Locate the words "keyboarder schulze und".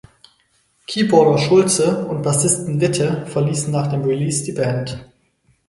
0.87-2.23